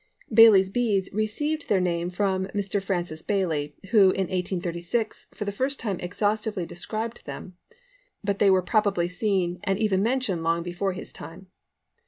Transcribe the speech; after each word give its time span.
]"Baily's 0.33 0.71
Beads" 0.71 1.13
received 1.13 1.69
their 1.69 1.79
name 1.79 2.09
from 2.09 2.47
Mr. 2.55 2.81
Francis 2.81 3.21
Baily, 3.21 3.73
who, 3.91 4.05
in 4.09 4.31
1836, 4.31 5.27
for 5.31 5.45
the 5.45 5.51
first 5.51 5.79
time 5.79 5.99
exhaustively 5.99 6.65
described 6.65 7.23
them; 7.27 7.55
but 8.23 8.39
they 8.39 8.49
were 8.49 8.63
probably 8.63 9.07
seen 9.07 9.59
and 9.63 9.77
even 9.77 10.01
mentioned 10.01 10.41
long 10.41 10.63
before 10.63 10.93
his 10.93 11.13
time. 11.13 11.43